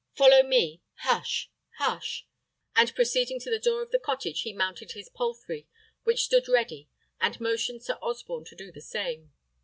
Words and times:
Follow 0.15 0.41
me! 0.41 0.81
Hush! 1.01 1.51
hush!" 1.77 2.25
And 2.75 2.95
proceeding 2.95 3.39
to 3.41 3.51
the 3.51 3.59
door 3.59 3.83
of 3.83 3.91
the 3.91 3.99
cottage, 3.99 4.41
he 4.41 4.51
mounted 4.51 4.93
his 4.93 5.09
palfrey, 5.13 5.67
which 6.05 6.23
stood 6.23 6.47
ready, 6.47 6.89
and 7.19 7.39
motioned 7.39 7.83
Sir 7.83 7.99
Osborne 8.01 8.45
to 8.45 8.55
do 8.55 8.71
the 8.71 8.81
same. 8.81 9.31